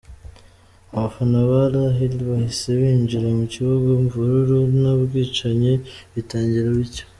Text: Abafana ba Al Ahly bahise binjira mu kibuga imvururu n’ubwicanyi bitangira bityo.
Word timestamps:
Abafana 0.95 1.37
ba 1.49 1.61
Al 1.69 1.75
Ahly 1.83 2.17
bahise 2.29 2.67
binjira 2.79 3.27
mu 3.39 3.45
kibuga 3.53 3.87
imvururu 3.99 4.57
n’ubwicanyi 4.81 5.73
bitangira 6.13 6.67
bityo. 6.77 7.05